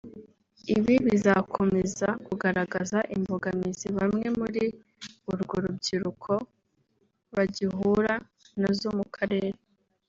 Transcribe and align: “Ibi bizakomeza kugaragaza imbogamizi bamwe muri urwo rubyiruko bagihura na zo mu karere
“Ibi 0.75 0.95
bizakomeza 1.07 2.07
kugaragaza 2.25 2.99
imbogamizi 3.15 3.87
bamwe 3.97 4.27
muri 4.39 4.63
urwo 5.31 5.55
rubyiruko 5.63 6.31
bagihura 7.35 8.13
na 8.61 8.69
zo 8.79 8.89
mu 8.97 9.05
karere 9.15 9.51